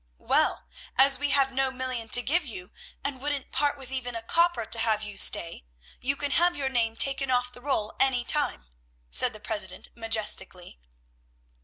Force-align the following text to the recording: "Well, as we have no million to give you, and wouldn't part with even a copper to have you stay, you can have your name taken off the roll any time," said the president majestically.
"Well, 0.17 0.65
as 0.97 1.19
we 1.19 1.29
have 1.29 1.51
no 1.53 1.69
million 1.69 2.09
to 2.09 2.23
give 2.23 2.43
you, 2.43 2.71
and 3.03 3.21
wouldn't 3.21 3.51
part 3.51 3.77
with 3.77 3.91
even 3.91 4.15
a 4.15 4.23
copper 4.23 4.65
to 4.65 4.79
have 4.79 5.03
you 5.03 5.15
stay, 5.15 5.63
you 5.99 6.15
can 6.15 6.31
have 6.31 6.57
your 6.57 6.69
name 6.69 6.95
taken 6.95 7.29
off 7.29 7.51
the 7.53 7.61
roll 7.61 7.93
any 7.99 8.25
time," 8.25 8.65
said 9.11 9.31
the 9.31 9.39
president 9.39 9.89
majestically. 9.95 10.79